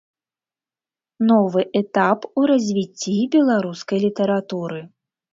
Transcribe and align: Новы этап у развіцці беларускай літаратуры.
Новы 1.31 1.61
этап 1.81 2.19
у 2.41 2.45
развіцці 2.51 3.15
беларускай 3.35 3.99
літаратуры. 4.05 4.81